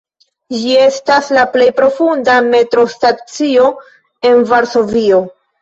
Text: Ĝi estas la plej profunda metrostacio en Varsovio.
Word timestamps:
Ĝi 0.61 0.71
estas 0.85 1.27
la 1.37 1.43
plej 1.57 1.67
profunda 1.81 2.39
metrostacio 2.47 3.71
en 4.31 4.43
Varsovio. 4.55 5.25